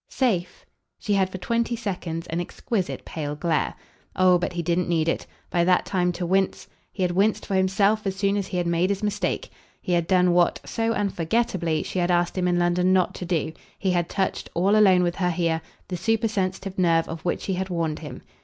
"'Safe'?" 0.09 0.65
She 0.99 1.13
had 1.13 1.29
for 1.29 1.37
twenty 1.37 1.75
seconds 1.75 2.25
an 2.31 2.41
exquisite 2.41 3.05
pale 3.05 3.35
glare. 3.35 3.75
Oh 4.15 4.39
but 4.39 4.53
he 4.53 4.63
didn't 4.63 4.89
need 4.89 5.07
it, 5.07 5.27
by 5.51 5.63
that 5.63 5.85
time, 5.85 6.11
to 6.13 6.25
wince; 6.25 6.67
he 6.91 7.03
had 7.03 7.11
winced 7.11 7.45
for 7.45 7.53
himself 7.53 8.07
as 8.07 8.15
soon 8.15 8.35
as 8.35 8.47
he 8.47 8.57
had 8.57 8.65
made 8.65 8.89
his 8.89 9.03
mistake. 9.03 9.51
He 9.79 9.91
had 9.91 10.07
done 10.07 10.31
what, 10.33 10.59
so 10.65 10.91
unforgettably, 10.93 11.83
she 11.83 11.99
had 11.99 12.09
asked 12.09 12.35
him 12.35 12.47
in 12.47 12.57
London 12.57 12.91
not 12.93 13.13
to 13.13 13.25
do; 13.25 13.53
he 13.77 13.91
had 13.91 14.09
touched, 14.09 14.49
all 14.55 14.75
alone 14.75 15.03
with 15.03 15.17
her 15.17 15.29
here, 15.29 15.61
the 15.87 15.97
supersensitive 15.97 16.79
nerve 16.79 17.07
of 17.07 17.21
which 17.23 17.41
she 17.41 17.53
had 17.53 17.69
warned 17.69 17.99
him. 17.99 18.23